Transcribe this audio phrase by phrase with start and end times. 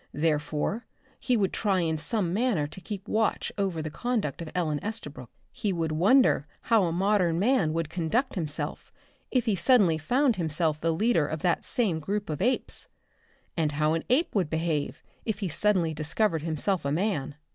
[0.15, 0.87] Therefore
[1.19, 5.29] he would try in some manner to keep watch over the conduct of Ellen Estabrook.
[5.51, 8.91] He would wonder how a modern man would conduct himself
[9.29, 12.87] if he suddenly found, himself the leader of that same group of apes,
[13.55, 17.35] and how an ape would behave if he suddenly discovered himself a man.